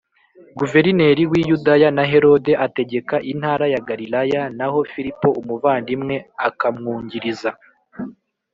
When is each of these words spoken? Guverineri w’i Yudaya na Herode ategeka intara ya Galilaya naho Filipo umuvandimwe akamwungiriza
Guverineri 0.59 1.23
w’i 1.31 1.41
Yudaya 1.49 1.87
na 1.97 2.03
Herode 2.11 2.51
ategeka 2.65 3.15
intara 3.31 3.65
ya 3.73 3.83
Galilaya 3.87 4.41
naho 4.57 4.79
Filipo 4.93 5.27
umuvandimwe 5.41 6.15
akamwungiriza 6.47 7.51